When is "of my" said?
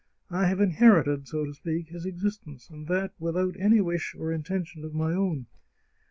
4.83-5.13